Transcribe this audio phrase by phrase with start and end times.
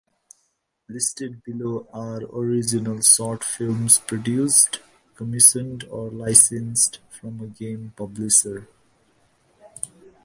[0.89, 4.79] Listed below are original short films produced,
[5.13, 8.67] commissioned or licensed from a game publisher.